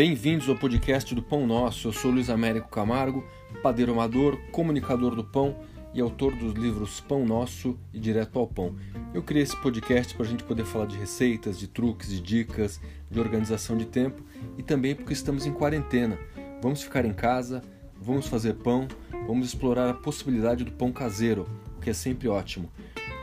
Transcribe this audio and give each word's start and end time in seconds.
Bem-vindos 0.00 0.48
ao 0.48 0.56
podcast 0.56 1.14
do 1.14 1.22
Pão 1.22 1.46
Nosso. 1.46 1.88
Eu 1.88 1.92
sou 1.92 2.10
Luiz 2.10 2.30
Américo 2.30 2.70
Camargo, 2.70 3.22
padeiro 3.62 3.92
amador, 3.92 4.38
comunicador 4.50 5.14
do 5.14 5.22
pão 5.22 5.54
e 5.92 6.00
autor 6.00 6.34
dos 6.34 6.54
livros 6.54 7.00
Pão 7.00 7.26
Nosso 7.26 7.78
e 7.92 8.00
Direto 8.00 8.38
ao 8.38 8.46
Pão. 8.46 8.74
Eu 9.12 9.22
criei 9.22 9.42
esse 9.42 9.54
podcast 9.60 10.14
para 10.14 10.24
a 10.24 10.28
gente 10.30 10.42
poder 10.42 10.64
falar 10.64 10.86
de 10.86 10.96
receitas, 10.96 11.58
de 11.58 11.68
truques, 11.68 12.08
de 12.08 12.18
dicas, 12.18 12.80
de 13.10 13.20
organização 13.20 13.76
de 13.76 13.84
tempo 13.84 14.24
e 14.56 14.62
também 14.62 14.94
porque 14.94 15.12
estamos 15.12 15.44
em 15.44 15.52
quarentena. 15.52 16.18
Vamos 16.62 16.82
ficar 16.82 17.04
em 17.04 17.12
casa, 17.12 17.60
vamos 18.00 18.26
fazer 18.26 18.54
pão, 18.54 18.88
vamos 19.26 19.48
explorar 19.48 19.90
a 19.90 19.92
possibilidade 19.92 20.64
do 20.64 20.72
pão 20.72 20.90
caseiro, 20.90 21.46
o 21.76 21.80
que 21.82 21.90
é 21.90 21.92
sempre 21.92 22.26
ótimo. 22.26 22.72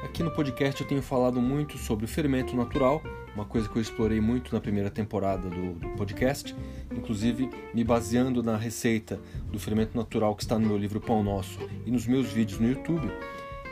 Aqui 0.03 0.21
no 0.21 0.29
podcast 0.29 0.79
eu 0.79 0.87
tenho 0.87 1.01
falado 1.01 1.41
muito 1.41 1.75
sobre 1.75 2.05
o 2.05 2.07
fermento 2.07 2.55
natural, 2.55 3.01
uma 3.37 3.45
coisa 3.45 3.69
que 3.69 3.77
eu 3.77 3.81
explorei 3.81 4.19
muito 4.19 4.51
na 4.51 4.59
primeira 4.59 4.89
temporada 4.89 5.47
do, 5.47 5.73
do, 5.73 5.89
podcast, 5.89 6.55
inclusive 6.91 7.47
me 7.71 7.83
baseando 7.83 8.41
na 8.41 8.57
receita 8.57 9.19
do 9.51 9.59
fermento 9.59 9.95
natural 9.95 10.35
que 10.35 10.41
está 10.41 10.57
no 10.57 10.65
meu 10.65 10.75
livro 10.75 10.99
Pão 10.99 11.21
Nosso 11.21 11.59
e 11.85 11.91
nos 11.91 12.07
meus 12.07 12.31
vídeos 12.31 12.59
no 12.59 12.67
YouTube, 12.67 13.11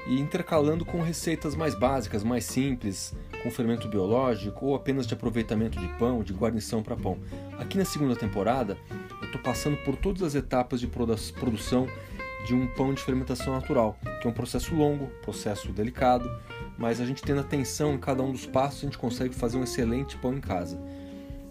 e 0.05 0.19
intercalando 0.19 0.85
com 0.85 1.01
receitas 1.01 1.55
mais 1.55 1.73
básicas, 1.73 2.23
mais 2.23 2.45
simples, 2.45 3.15
com 3.41 3.49
fermento 3.49 3.87
biológico 3.87 4.67
ou 4.67 4.75
apenas 4.75 5.07
de 5.07 5.15
aproveitamento 5.15 5.79
de 5.79 5.87
pão, 5.97 6.21
de 6.21 6.31
guarnição 6.31 6.83
para 6.83 6.95
pão. 6.95 7.17
Aqui 7.57 7.75
na 7.75 7.85
segunda 7.85 8.15
temporada, 8.15 8.77
eu 9.19 9.25
estou 9.25 9.41
passando 9.41 9.77
por 9.77 9.95
todas 9.95 10.21
as 10.21 10.35
etapas 10.35 10.79
de 10.79 10.85
produção 10.85 11.87
de 12.45 12.53
um 12.53 12.67
pão 12.67 12.93
de 12.93 13.01
fermentação 13.01 13.53
natural, 13.53 13.97
que 14.21 14.27
é 14.27 14.29
um 14.29 14.33
processo 14.33 14.75
longo, 14.75 15.07
processo 15.23 15.71
delicado, 15.71 16.29
mas 16.77 16.99
a 16.99 17.05
gente 17.05 17.23
tendo 17.23 17.41
atenção 17.41 17.93
em 17.93 17.97
cada 17.97 18.21
um 18.21 18.31
dos 18.31 18.45
passos, 18.45 18.83
a 18.83 18.85
gente 18.85 18.97
consegue 18.97 19.33
fazer 19.33 19.57
um 19.57 19.63
excelente 19.63 20.17
pão 20.17 20.33
em 20.33 20.41
casa. 20.41 20.77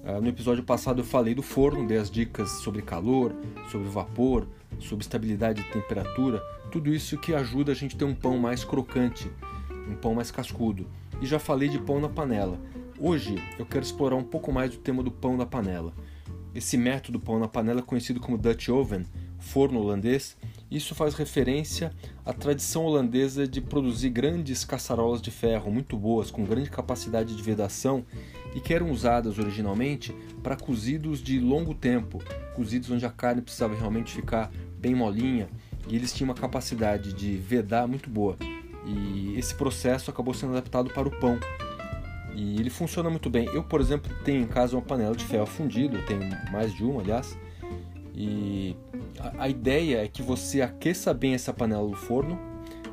Uh, 0.05 0.21
no 0.21 0.29
episódio 0.29 0.63
passado 0.63 1.01
eu 1.01 1.05
falei 1.05 1.35
do 1.35 1.43
forno, 1.43 1.87
dei 1.87 1.97
as 1.97 2.11
dicas 2.11 2.51
sobre 2.51 2.83
calor, 2.83 3.35
sobre 3.71 3.89
vapor, 3.89 4.47
sobre 4.79 5.03
estabilidade 5.03 5.63
de 5.63 5.71
temperatura, 5.71 6.43
tudo 6.71 6.93
isso 6.93 7.17
que 7.17 7.35
ajuda 7.35 7.73
a 7.73 7.75
gente 7.75 7.97
a 7.97 7.99
ter 7.99 8.05
um 8.05 8.15
pão 8.15 8.37
mais 8.37 8.65
crocante, 8.65 9.31
um 9.89 9.95
pão 9.95 10.15
mais 10.15 10.31
cascudo. 10.31 10.87
E 11.23 11.27
já 11.27 11.39
falei 11.39 11.69
de 11.69 11.79
pão 11.79 12.01
na 12.01 12.09
panela. 12.09 12.59
Hoje 12.99 13.37
eu 13.59 13.65
quero 13.65 13.85
explorar 13.85 14.17
um 14.17 14.25
pouco 14.25 14.53
mais 14.53 14.75
o 14.75 14.79
tema 14.79 15.03
do 15.03 15.11
pão 15.11 15.37
na 15.37 15.47
panela. 15.47 15.93
Esse 16.55 16.77
método 16.77 17.19
pão 17.19 17.39
na 17.39 17.49
panela, 17.49 17.83
conhecido 17.83 18.21
como 18.21 18.39
Dutch 18.39 18.69
Oven, 18.69 19.05
forno 19.39 19.81
holandês, 19.81 20.37
isso 20.71 20.95
faz 20.95 21.15
referência 21.15 21.93
à 22.25 22.33
tradição 22.33 22.85
holandesa 22.85 23.47
de 23.47 23.61
produzir 23.61 24.11
grandes 24.11 24.65
caçarolas 24.65 25.23
de 25.23 25.31
ferro 25.31 25.71
muito 25.71 25.97
boas, 25.97 26.31
com 26.31 26.45
grande 26.45 26.71
capacidade 26.71 27.37
de 27.37 27.43
vedação 27.43 28.05
e 28.55 28.61
que 28.61 28.75
eram 28.75 28.91
usadas 28.91 29.39
originalmente 29.39 30.13
para 30.43 30.57
cozidos 30.57 31.23
de 31.23 31.39
longo 31.39 31.75
tempo, 31.75 32.23
cozidos 32.55 32.91
onde 32.91 33.07
a 33.07 33.11
carne 33.11 33.43
precisava 33.43 33.75
realmente 33.75 34.13
ficar 34.13 34.51
bem 34.79 34.95
molinha 34.95 35.49
e 35.87 35.97
eles 35.97 36.13
tinham 36.13 36.29
uma 36.29 36.35
capacidade 36.35 37.13
de 37.13 37.37
vedar 37.37 37.87
muito 37.87 38.09
boa. 38.09 38.37
E 38.87 39.35
esse 39.39 39.55
processo 39.55 40.11
acabou 40.11 40.35
sendo 40.35 40.53
adaptado 40.53 40.91
para 40.91 41.09
o 41.09 41.11
pão. 41.11 41.39
E 42.35 42.57
ele 42.57 42.71
funciona 42.71 43.09
muito 43.09 43.31
bem. 43.31 43.47
Eu, 43.47 43.63
por 43.63 43.81
exemplo, 43.81 44.13
tenho 44.25 44.43
em 44.43 44.47
casa 44.47 44.77
uma 44.77 44.83
panela 44.83 45.15
de 45.15 45.25
ferro 45.25 45.47
fundido, 45.47 46.03
tenho 46.03 46.21
mais 46.51 46.75
de 46.75 46.85
uma, 46.85 47.01
aliás, 47.01 47.39
e 48.15 48.77
a, 49.21 49.49
ideia 49.49 50.05
é 50.05 50.09
que 50.09 50.23
você 50.23 50.61
aqueça 50.61 51.13
bem 51.15 51.35
essa 51.35 51.53
panela 51.53 51.89
no 51.89 51.97
forno, 51.97 52.39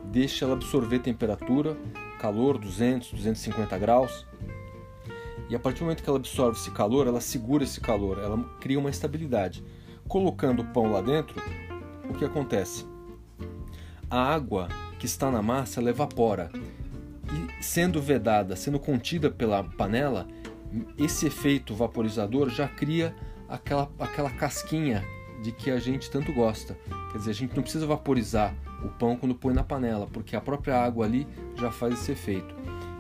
deixe 0.05 0.44
ela 0.44 0.53
absorver 0.53 1.00
temperatura, 1.00 1.77
calor 2.19 2.58
200, 2.58 3.11
250 3.11 3.77
graus. 3.77 4.25
E 5.49 5.55
a 5.55 5.59
partir 5.59 5.80
do 5.80 5.86
momento 5.86 6.03
que 6.03 6.09
ela 6.09 6.19
absorve 6.19 6.58
esse 6.58 6.72
calor, 6.72 7.08
ela 7.08 7.19
segura 7.19 7.64
esse 7.64 7.81
calor, 7.81 8.19
ela 8.19 8.38
cria 8.59 8.80
uma 8.80 8.89
estabilidade. 8.89 9.64
Colocando 10.08 10.61
o 10.61 10.65
pão 10.65 10.92
lá 10.92 11.02
dentro, 11.02 11.42
o 12.09 12.14
que 12.14 12.26
acontece? 12.26 12.86
A 14.09 14.21
água 14.21 14.67
que 14.99 15.05
está 15.05 15.32
na 15.32 15.42
massa 15.42 15.80
ela 15.80 15.89
evapora. 15.89 16.49
E 17.33 17.64
sendo 17.64 18.02
vedada, 18.02 18.55
sendo 18.55 18.80
contida 18.80 19.32
pela 19.32 19.64
panela, 19.64 20.27
esse 20.98 21.27
efeito 21.27 21.73
vaporizador 21.73 22.49
já 22.49 22.67
cria 22.67 23.15
aquela, 23.48 23.89
aquela 23.99 24.30
casquinha 24.30 25.03
de 25.41 25.52
que 25.52 25.71
a 25.71 25.79
gente 25.79 26.09
tanto 26.09 26.31
gosta. 26.31 26.77
Quer 27.11 27.17
dizer, 27.17 27.31
a 27.31 27.33
gente 27.33 27.55
não 27.55 27.63
precisa 27.63 27.85
vaporizar 27.85 28.55
o 28.83 28.89
pão 28.89 29.15
quando 29.15 29.35
põe 29.35 29.53
na 29.53 29.63
panela, 29.63 30.07
porque 30.11 30.35
a 30.35 30.41
própria 30.41 30.77
água 30.77 31.05
ali 31.05 31.27
já 31.55 31.71
faz 31.71 31.93
esse 31.93 32.11
efeito. 32.11 32.55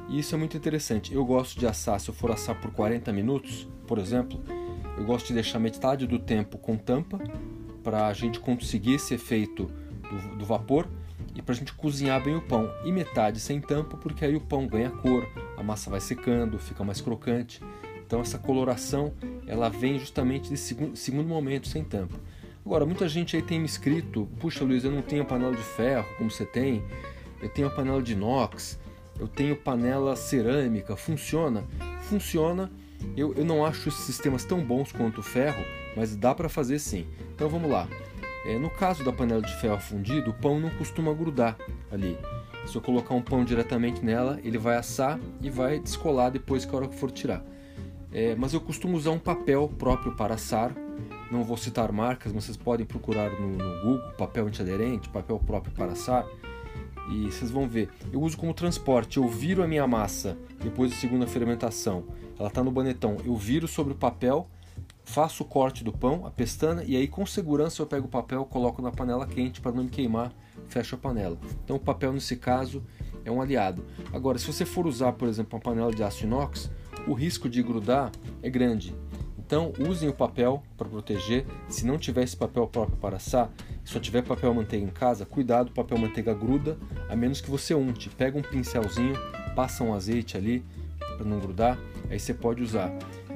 E 0.09 0.19
isso 0.19 0.35
é 0.35 0.37
muito 0.37 0.57
interessante. 0.57 1.13
Eu 1.13 1.23
gosto 1.23 1.59
de 1.59 1.65
assar, 1.65 1.99
se 1.99 2.09
eu 2.09 2.13
for 2.13 2.31
assar 2.31 2.59
por 2.59 2.71
40 2.71 3.13
minutos, 3.13 3.67
por 3.87 3.97
exemplo, 3.97 4.41
eu 4.97 5.05
gosto 5.05 5.27
de 5.27 5.33
deixar 5.33 5.59
metade 5.59 6.05
do 6.05 6.19
tempo 6.19 6.57
com 6.57 6.75
tampa 6.75 7.19
para 7.83 8.07
a 8.07 8.13
gente 8.13 8.39
conseguir 8.39 8.95
esse 8.95 9.13
efeito 9.13 9.65
do, 9.65 10.37
do 10.37 10.45
vapor 10.45 10.87
e 11.35 11.41
para 11.41 11.53
a 11.53 11.57
gente 11.57 11.73
cozinhar 11.73 12.23
bem 12.23 12.35
o 12.35 12.41
pão. 12.41 12.69
E 12.83 12.91
metade 12.91 13.39
sem 13.39 13.61
tampa, 13.61 13.97
porque 13.97 14.25
aí 14.25 14.35
o 14.35 14.41
pão 14.41 14.67
ganha 14.67 14.89
cor, 14.89 15.27
a 15.57 15.63
massa 15.63 15.89
vai 15.89 16.01
secando, 16.01 16.59
fica 16.59 16.83
mais 16.83 16.99
crocante. 16.99 17.61
Então 18.05 18.19
essa 18.19 18.37
coloração 18.37 19.13
ela 19.47 19.69
vem 19.69 19.97
justamente 19.97 20.49
desse 20.49 20.63
segundo, 20.63 20.95
segundo 20.97 21.27
momento, 21.27 21.67
sem 21.67 21.83
tampa. 21.83 22.19
Agora, 22.65 22.85
muita 22.85 23.09
gente 23.09 23.35
aí 23.35 23.41
tem 23.41 23.59
me 23.59 23.65
escrito, 23.65 24.29
puxa 24.39 24.63
Luiz, 24.63 24.83
eu 24.83 24.91
não 24.91 25.01
tenho 25.01 25.25
panela 25.25 25.55
de 25.55 25.63
ferro 25.63 26.05
como 26.17 26.29
você 26.29 26.45
tem, 26.45 26.83
eu 27.41 27.49
tenho 27.49 27.69
panela 27.71 28.01
de 28.01 28.13
inox, 28.13 28.79
eu 29.19 29.27
tenho 29.27 29.55
panela 29.55 30.15
cerâmica, 30.15 30.95
funciona? 30.95 31.63
Funciona, 32.01 32.71
eu, 33.17 33.33
eu 33.33 33.43
não 33.43 33.65
acho 33.65 33.89
esses 33.89 34.01
sistemas 34.01 34.45
tão 34.45 34.63
bons 34.63 34.91
quanto 34.91 35.19
o 35.19 35.23
ferro, 35.23 35.63
mas 35.95 36.15
dá 36.15 36.35
para 36.35 36.47
fazer 36.47 36.77
sim. 36.79 37.07
Então 37.33 37.49
vamos 37.49 37.69
lá. 37.69 37.87
É, 38.45 38.57
no 38.57 38.69
caso 38.69 39.03
da 39.03 39.11
panela 39.11 39.41
de 39.41 39.55
ferro 39.57 39.79
fundido, 39.79 40.31
o 40.31 40.33
pão 40.33 40.59
não 40.59 40.69
costuma 40.71 41.13
grudar 41.13 41.57
ali. 41.91 42.17
Se 42.65 42.75
eu 42.75 42.81
colocar 42.81 43.13
um 43.13 43.21
pão 43.21 43.43
diretamente 43.43 44.03
nela, 44.05 44.39
ele 44.43 44.57
vai 44.57 44.77
assar 44.77 45.19
e 45.41 45.49
vai 45.49 45.79
descolar 45.79 46.31
depois 46.31 46.63
que 46.63 46.73
a 46.73 46.77
hora 46.77 46.87
que 46.87 46.95
for 46.95 47.11
tirar. 47.11 47.43
É, 48.11 48.35
mas 48.35 48.53
eu 48.53 48.61
costumo 48.61 48.97
usar 48.97 49.11
um 49.11 49.19
papel 49.19 49.71
próprio 49.79 50.15
para 50.15 50.35
assar. 50.35 50.75
Não 51.31 51.45
vou 51.45 51.55
citar 51.55 51.91
marcas, 51.93 52.33
mas 52.33 52.43
vocês 52.43 52.57
podem 52.57 52.85
procurar 52.85 53.31
no, 53.39 53.55
no 53.55 53.81
Google 53.81 54.11
papel 54.17 54.47
antiaderente, 54.47 55.07
papel 55.07 55.39
próprio 55.39 55.73
para 55.73 55.93
assar. 55.93 56.27
E 57.09 57.31
vocês 57.31 57.49
vão 57.49 57.67
ver. 57.67 57.89
Eu 58.11 58.21
uso 58.21 58.37
como 58.37 58.53
transporte. 58.53 59.17
Eu 59.17 59.27
viro 59.27 59.63
a 59.63 59.67
minha 59.67 59.87
massa 59.87 60.37
depois 60.61 60.91
da 60.91 60.97
segunda 60.97 61.25
fermentação. 61.25 62.03
Ela 62.37 62.49
está 62.49 62.61
no 62.63 62.71
banetão. 62.71 63.17
Eu 63.25 63.35
viro 63.35 63.67
sobre 63.67 63.93
o 63.93 63.95
papel, 63.95 64.49
faço 65.03 65.43
o 65.43 65.45
corte 65.45 65.83
do 65.83 65.91
pão, 65.91 66.25
a 66.25 66.31
pestana, 66.31 66.83
e 66.83 66.95
aí 66.95 67.07
com 67.07 67.25
segurança 67.25 67.81
eu 67.81 67.85
pego 67.85 68.07
o 68.07 68.09
papel, 68.09 68.45
coloco 68.45 68.81
na 68.81 68.91
panela 68.91 69.25
quente 69.25 69.61
para 69.61 69.71
não 69.71 69.83
me 69.83 69.89
queimar, 69.89 70.33
fecho 70.67 70.95
a 70.95 70.97
panela. 70.97 71.37
Então 71.63 71.77
o 71.77 71.79
papel 71.79 72.11
nesse 72.13 72.35
caso 72.35 72.83
é 73.23 73.31
um 73.31 73.41
aliado. 73.41 73.85
Agora, 74.11 74.37
se 74.37 74.47
você 74.47 74.65
for 74.65 74.85
usar, 74.85 75.13
por 75.13 75.27
exemplo, 75.27 75.55
uma 75.55 75.61
panela 75.61 75.93
de 75.93 76.03
aço 76.03 76.25
inox, 76.25 76.71
o 77.07 77.13
risco 77.13 77.49
de 77.49 77.61
grudar 77.63 78.11
é 78.41 78.49
grande. 78.49 78.95
Então, 79.51 79.73
usem 79.85 80.07
o 80.07 80.13
papel 80.13 80.63
para 80.77 80.87
proteger. 80.87 81.45
Se 81.67 81.85
não 81.85 81.97
tiver 81.97 82.23
esse 82.23 82.37
papel 82.37 82.65
próprio 82.67 82.95
para 82.95 83.17
assar, 83.17 83.49
só 83.83 83.99
tiver 83.99 84.21
papel 84.21 84.53
manteiga 84.53 84.85
em 84.85 84.89
casa, 84.89 85.25
cuidado, 85.25 85.73
papel 85.73 85.97
manteiga 85.97 86.33
gruda, 86.33 86.77
a 87.09 87.17
menos 87.17 87.41
que 87.41 87.51
você 87.51 87.75
unte. 87.75 88.09
Pega 88.11 88.39
um 88.39 88.41
pincelzinho, 88.41 89.13
passa 89.53 89.83
um 89.83 89.93
azeite 89.93 90.37
ali 90.37 90.63
para 91.17 91.25
não 91.25 91.37
grudar, 91.37 91.77
aí 92.09 92.17
você 92.17 92.33
pode 92.33 92.63
usar. 92.63 92.93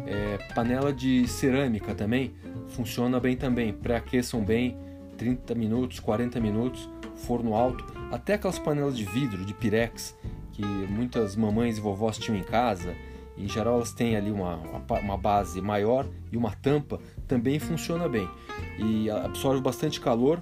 É, 0.08 0.38
panela 0.54 0.94
de 0.94 1.28
cerâmica 1.28 1.94
também 1.94 2.34
funciona 2.70 3.20
bem 3.20 3.36
também. 3.36 3.74
Pré-aqueçam 3.74 4.42
bem 4.42 4.78
30 5.18 5.54
minutos, 5.54 6.00
40 6.00 6.40
minutos, 6.40 6.90
forno 7.28 7.54
alto. 7.54 7.86
Até 8.10 8.36
aquelas 8.36 8.58
panelas 8.58 8.96
de 8.96 9.04
vidro, 9.04 9.44
de 9.44 9.54
pirex, 9.54 10.16
que 10.54 10.64
muitas 10.64 11.36
mamães 11.36 11.78
e 11.78 11.82
vovós 11.82 12.18
tinham 12.18 12.40
em 12.40 12.44
casa 12.44 12.96
em 13.38 13.48
geral 13.48 13.76
elas 13.76 13.92
têm 13.92 14.16
ali 14.16 14.32
uma, 14.32 14.60
uma 15.02 15.18
base 15.18 15.62
maior 15.62 16.08
e 16.32 16.38
uma 16.38 16.52
tampa, 16.52 17.00
também 17.28 17.60
funciona 17.60 18.08
bem. 18.08 18.30
E 18.78 19.10
absorve 19.10 19.62
bastante 19.62 20.00
calor. 20.00 20.42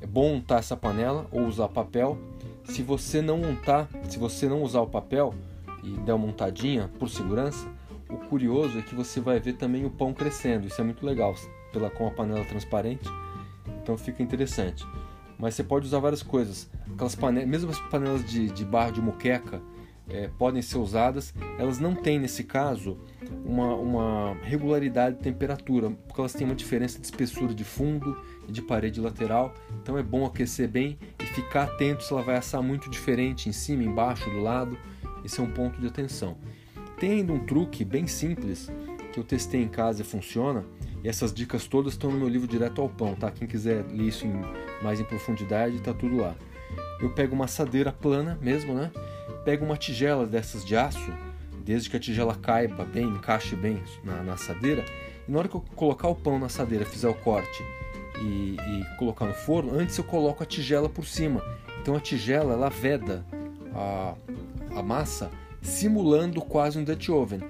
É 0.00 0.06
bom 0.06 0.34
untar 0.34 0.60
essa 0.60 0.76
panela 0.76 1.26
ou 1.32 1.42
usar 1.46 1.68
papel. 1.68 2.18
Se 2.64 2.82
você 2.82 3.20
não 3.20 3.40
untar, 3.40 3.88
se 4.08 4.18
você 4.18 4.48
não 4.48 4.62
usar 4.62 4.80
o 4.80 4.86
papel 4.86 5.34
e 5.82 5.90
der 5.98 6.14
uma 6.14 6.26
untadinha 6.26 6.88
por 6.98 7.08
segurança, 7.08 7.66
o 8.08 8.16
curioso 8.16 8.78
é 8.78 8.82
que 8.82 8.94
você 8.94 9.20
vai 9.20 9.40
ver 9.40 9.54
também 9.54 9.84
o 9.84 9.90
pão 9.90 10.12
crescendo. 10.12 10.66
Isso 10.66 10.80
é 10.80 10.84
muito 10.84 11.04
legal, 11.04 11.34
pela 11.72 11.90
com 11.90 12.06
a 12.06 12.10
panela 12.10 12.44
transparente. 12.44 13.08
Então 13.82 13.98
fica 13.98 14.22
interessante. 14.22 14.86
Mas 15.38 15.54
você 15.54 15.64
pode 15.64 15.86
usar 15.86 15.98
várias 15.98 16.22
coisas. 16.22 16.70
Aquelas 16.92 17.14
panelas, 17.14 17.48
mesmo 17.48 17.70
as 17.70 17.78
panelas 17.78 18.24
de, 18.24 18.48
de 18.48 18.64
barro 18.64 18.92
de 18.92 19.00
muqueca, 19.00 19.62
é, 20.08 20.28
podem 20.38 20.62
ser 20.62 20.78
usadas, 20.78 21.34
elas 21.58 21.78
não 21.78 21.94
têm 21.94 22.18
nesse 22.18 22.44
caso 22.44 22.98
uma, 23.44 23.74
uma, 23.74 24.34
regularidade 24.42 25.16
de 25.16 25.22
temperatura, 25.22 25.90
porque 25.90 26.20
elas 26.20 26.32
têm 26.32 26.46
uma 26.46 26.54
diferença 26.54 26.98
de 26.98 27.04
espessura 27.04 27.54
de 27.54 27.64
fundo 27.64 28.16
e 28.48 28.52
de 28.52 28.62
parede 28.62 29.00
lateral, 29.00 29.54
então 29.82 29.98
é 29.98 30.02
bom 30.02 30.24
aquecer 30.24 30.68
bem 30.68 30.98
e 31.20 31.26
ficar 31.26 31.64
atento 31.64 32.02
se 32.02 32.12
ela 32.12 32.22
vai 32.22 32.36
assar 32.36 32.62
muito 32.62 32.88
diferente 32.88 33.48
em 33.48 33.52
cima, 33.52 33.82
embaixo, 33.82 34.30
do 34.30 34.40
lado, 34.40 34.78
esse 35.24 35.40
é 35.40 35.42
um 35.42 35.50
ponto 35.50 35.80
de 35.80 35.86
atenção. 35.86 36.36
Tem 36.98 37.12
ainda 37.12 37.32
um 37.32 37.44
truque 37.44 37.84
bem 37.84 38.06
simples 38.06 38.70
que 39.12 39.20
eu 39.20 39.24
testei 39.24 39.62
em 39.62 39.68
casa 39.68 40.02
e 40.02 40.04
funciona, 40.04 40.64
E 41.04 41.08
essas 41.08 41.32
dicas 41.32 41.64
todas 41.66 41.92
estão 41.92 42.10
no 42.10 42.18
meu 42.18 42.28
livro 42.28 42.48
Direto 42.48 42.80
ao 42.80 42.88
Pão, 42.88 43.14
tá? 43.14 43.30
Quem 43.30 43.46
quiser 43.46 43.84
ler 43.86 44.08
isso 44.08 44.26
em, 44.26 44.32
mais 44.82 44.98
em 44.98 45.04
profundidade, 45.04 45.80
tá 45.80 45.94
tudo 45.94 46.16
lá. 46.16 46.34
Eu 47.00 47.10
pego 47.14 47.36
uma 47.36 47.44
assadeira 47.44 47.92
plana 47.92 48.36
mesmo, 48.42 48.74
né? 48.74 48.90
Pego 49.44 49.64
uma 49.64 49.76
tigela 49.76 50.26
dessas 50.26 50.64
de 50.64 50.76
aço, 50.76 51.12
desde 51.64 51.90
que 51.90 51.96
a 51.96 52.00
tigela 52.00 52.34
caiba 52.34 52.84
bem, 52.84 53.06
encaixe 53.06 53.54
bem 53.54 53.82
na, 54.04 54.22
na 54.22 54.32
assadeira. 54.34 54.84
E 55.26 55.32
na 55.32 55.38
hora 55.38 55.48
que 55.48 55.54
eu 55.54 55.64
colocar 55.74 56.08
o 56.08 56.14
pão 56.14 56.38
na 56.38 56.46
assadeira, 56.46 56.84
fizer 56.84 57.08
o 57.08 57.14
corte 57.14 57.62
e, 58.20 58.56
e 58.56 58.96
colocar 58.96 59.26
no 59.26 59.34
forno, 59.34 59.78
antes 59.78 59.96
eu 59.98 60.04
coloco 60.04 60.42
a 60.42 60.46
tigela 60.46 60.88
por 60.88 61.06
cima. 61.06 61.42
Então 61.80 61.94
a 61.94 62.00
tigela 62.00 62.52
ela 62.52 62.68
veda 62.68 63.24
a, 63.74 64.14
a 64.76 64.82
massa 64.82 65.30
simulando 65.62 66.40
quase 66.40 66.78
um 66.78 66.84
Dutch 66.84 67.08
oven. 67.08 67.40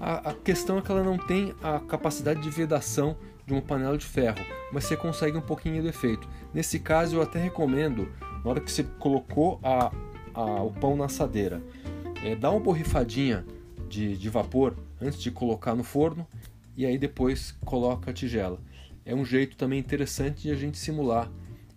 A, 0.00 0.30
a, 0.30 0.34
questão 0.34 0.78
é 0.78 0.82
que 0.82 0.90
ela 0.90 1.02
não 1.02 1.18
tem 1.18 1.54
a 1.62 1.80
capacidade 1.80 2.40
de 2.40 2.50
vedação 2.50 3.16
de 3.46 3.52
uma 3.52 3.62
panela 3.62 3.96
de 3.96 4.04
ferro, 4.04 4.38
mas 4.72 4.84
você 4.84 4.96
consegue 4.96 5.36
um 5.36 5.42
pouquinho 5.42 5.82
de 5.82 5.88
efeito. 5.88 6.28
Nesse 6.52 6.78
caso, 6.78 7.16
eu 7.16 7.22
até 7.22 7.38
recomendo, 7.38 8.08
na 8.44 8.50
hora 8.50 8.60
que 8.60 8.70
você 8.70 8.84
colocou 8.98 9.58
a, 9.62 9.90
a, 10.38 10.62
o 10.62 10.70
pão 10.70 10.96
na 10.96 11.06
assadeira, 11.06 11.60
é, 12.22 12.36
dá 12.36 12.50
uma 12.50 12.60
borrifadinha 12.60 13.44
de, 13.88 14.16
de 14.16 14.28
vapor 14.28 14.76
antes 15.00 15.20
de 15.20 15.32
colocar 15.32 15.74
no 15.74 15.82
forno 15.82 16.24
e 16.76 16.86
aí 16.86 16.96
depois 16.96 17.52
coloca 17.64 18.12
a 18.12 18.14
tigela. 18.14 18.60
É 19.04 19.14
um 19.14 19.24
jeito 19.24 19.56
também 19.56 19.80
interessante 19.80 20.42
de 20.42 20.50
a 20.52 20.54
gente 20.54 20.78
simular 20.78 21.28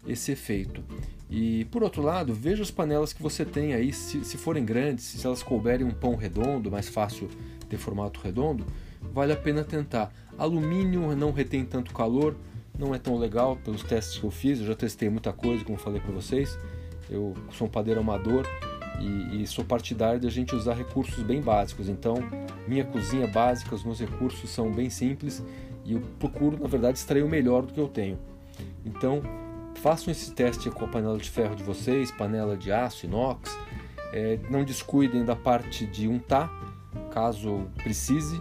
esse 0.05 0.31
efeito. 0.31 0.83
E 1.29 1.65
por 1.65 1.81
outro 1.81 2.03
lado, 2.03 2.33
veja 2.35 2.61
as 2.61 2.69
panelas 2.69 3.13
que 3.13 3.23
você 3.23 3.43
tem 3.43 3.73
aí, 3.73 3.91
se, 3.91 4.23
se 4.23 4.37
forem 4.37 4.63
grandes, 4.63 5.05
se 5.05 5.25
elas 5.25 5.41
couberem 5.41 5.87
um 5.87 5.91
pão 5.91 6.15
redondo, 6.15 6.69
mais 6.69 6.87
fácil 6.87 7.29
ter 7.67 7.77
formato 7.77 8.19
redondo, 8.19 8.65
vale 9.13 9.31
a 9.31 9.37
pena 9.37 9.63
tentar. 9.63 10.13
Alumínio 10.37 11.15
não 11.15 11.31
retém 11.31 11.65
tanto 11.65 11.93
calor, 11.93 12.35
não 12.77 12.93
é 12.93 12.99
tão 12.99 13.17
legal 13.17 13.55
pelos 13.55 13.81
testes 13.81 14.19
que 14.19 14.25
eu 14.25 14.31
fiz, 14.31 14.59
eu 14.59 14.67
já 14.67 14.75
testei 14.75 15.09
muita 15.09 15.31
coisa, 15.31 15.63
como 15.63 15.77
falei 15.77 16.01
para 16.01 16.11
vocês. 16.11 16.57
Eu 17.11 17.35
sou 17.51 17.67
um 17.67 17.69
padeiro 17.69 17.99
amador 17.99 18.47
e, 18.99 19.43
e, 19.43 19.47
sou 19.47 19.63
partidário 19.65 20.19
de 20.19 20.27
a 20.27 20.31
gente 20.31 20.55
usar 20.55 20.73
recursos 20.73 21.21
bem 21.23 21.41
básicos. 21.41 21.89
Então, 21.89 22.15
minha 22.67 22.85
cozinha 22.85 23.27
básica, 23.27 23.75
os 23.75 23.83
meus 23.83 23.99
recursos 23.99 24.49
são 24.49 24.71
bem 24.71 24.89
simples 24.89 25.43
e 25.83 25.93
eu 25.93 26.01
procuro, 26.17 26.57
na 26.59 26.67
verdade, 26.67 26.97
extrair 26.97 27.23
o 27.23 27.29
melhor 27.29 27.65
do 27.65 27.73
que 27.73 27.79
eu 27.79 27.87
tenho. 27.87 28.17
Então, 28.85 29.21
Façam 29.81 30.11
esse 30.11 30.31
teste 30.31 30.69
com 30.69 30.85
a 30.85 30.87
panela 30.87 31.17
de 31.17 31.27
ferro 31.27 31.55
de 31.55 31.63
vocês, 31.63 32.11
panela 32.11 32.55
de 32.55 32.71
aço, 32.71 33.07
inox. 33.07 33.57
É, 34.13 34.37
não 34.47 34.63
descuidem 34.63 35.25
da 35.25 35.35
parte 35.35 35.87
de 35.87 36.07
untar, 36.07 36.51
caso 37.11 37.67
precise. 37.77 38.39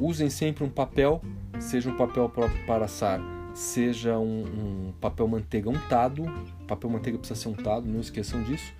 Usem 0.00 0.28
sempre 0.28 0.64
um 0.64 0.68
papel, 0.68 1.22
seja 1.60 1.88
um 1.88 1.96
papel 1.96 2.28
próprio 2.28 2.66
para 2.66 2.86
assar, 2.86 3.20
seja 3.54 4.18
um, 4.18 4.42
um 4.42 4.92
papel 5.00 5.26
manteiga 5.28 5.68
untado. 5.68 6.24
Papel 6.66 6.90
manteiga 6.90 7.18
precisa 7.18 7.40
ser 7.40 7.48
untado, 7.48 7.86
não 7.86 8.00
esqueçam 8.00 8.42
disso. 8.42 8.72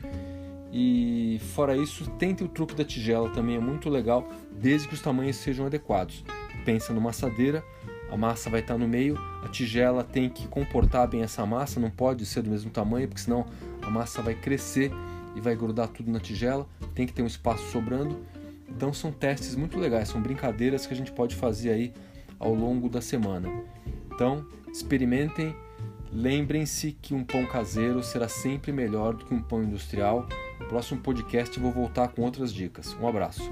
E 0.73 1.41
fora 1.55 1.77
isso, 1.77 2.09
tentem 2.11 2.47
o 2.47 2.51
truque 2.51 2.75
da 2.75 2.85
tigela, 2.85 3.29
também 3.31 3.57
é 3.57 3.61
muito 3.61 3.89
legal, 3.89 4.29
desde 4.53 4.87
que 4.87 4.95
os 4.95 5.01
tamanhos 5.01 5.37
sejam 5.37 5.67
adequados. 5.67 6.25
Pensa 6.65 6.93
numa 6.93 7.11
assadeira, 7.11 7.65
a 8.11 8.17
massa 8.17 8.49
vai 8.49 8.61
estar 8.61 8.79
no 8.79 8.87
meio, 8.87 9.19
a 9.45 9.49
tigela 9.49 10.05
tem 10.05 10.29
que 10.29 10.47
comportar 10.47 11.09
bem 11.09 11.23
essa 11.23 11.45
massa, 11.45 11.81
não 11.81 11.91
pode 11.91 12.25
ser 12.25 12.43
do 12.43 12.51
mesmo 12.51 12.71
tamanho, 12.71 13.09
porque 13.09 13.23
senão 13.23 13.47
a 13.83 13.91
massa 13.91 14.23
vai 14.23 14.35
crescer 14.35 14.93
e 15.35 15.41
vai 15.41 15.57
grudar 15.57 15.89
tudo 15.89 16.11
na 16.11 16.21
tigela, 16.21 16.67
tem 16.95 17.07
que 17.07 17.13
ter 17.13 17.23
um 17.23 17.27
espaço 17.27 17.65
sobrando. 17.71 18.19
Então 18.69 18.93
são 18.93 19.11
testes 19.11 19.57
muito 19.57 19.79
legais, 19.79 20.09
são 20.09 20.21
brincadeiras 20.21 20.87
que 20.87 20.95
a 20.95 20.97
gente 20.97 21.11
pode 21.11 21.35
fazer 21.35 21.71
aí 21.71 21.93
ao 22.39 22.55
longo 22.55 22.89
da 22.89 23.01
semana. 23.01 23.49
Então, 24.13 24.45
experimentem, 24.73 25.55
lembrem-se 26.13 26.93
que 26.93 27.15
um 27.15 27.25
pão 27.25 27.47
caseiro 27.47 28.03
será 28.03 28.29
sempre 28.29 28.73
melhor 28.73 29.15
do 29.15 29.25
que 29.25 29.35
um 29.35 29.43
pão 29.43 29.63
industrial. 29.63 30.27
No 30.59 30.67
próximo 30.67 31.01
podcast 31.01 31.59
vou 31.59 31.73
voltar 31.73 32.09
com 32.09 32.23
outras 32.23 32.53
dicas. 32.53 32.97
Um 33.01 33.07
abraço. 33.07 33.51